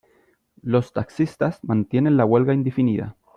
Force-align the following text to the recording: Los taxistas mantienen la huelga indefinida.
Los 0.63 0.93
taxistas 0.93 1.63
mantienen 1.63 2.17
la 2.17 2.25
huelga 2.25 2.55
indefinida. 2.55 3.15